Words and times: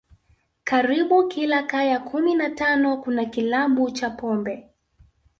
Karibu 0.63 1.27
kila 1.27 1.63
kaya 1.63 1.99
kumi 1.99 2.35
na 2.35 2.49
tano 2.49 2.97
kuna 2.97 3.25
kilabu 3.25 3.91
cha 3.91 4.09
pombe 4.09 4.69